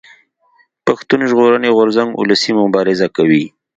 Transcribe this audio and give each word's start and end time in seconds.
پښتون 0.85 1.21
ژغورني 1.29 1.69
غورځنګ 1.77 2.09
اولسي 2.19 2.51
مبارزه 2.61 3.07
کوي 3.17 3.43